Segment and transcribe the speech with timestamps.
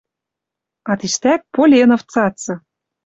[0.89, 2.53] А тиштӓк Поленов цацы!